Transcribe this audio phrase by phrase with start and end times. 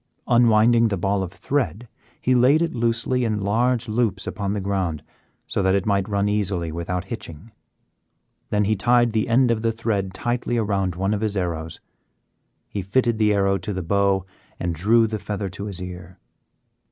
[0.27, 1.87] Unwinding the ball of thread,
[2.19, 5.03] he laid it loosely in large loops upon the ground
[5.45, 7.51] so that it might run easily without hitching,
[8.49, 11.79] then he tied the end of the thread tightly around one of his arrows.
[12.67, 14.25] He fitted the arrow to the bow
[14.59, 16.17] and drew the feather to his ear.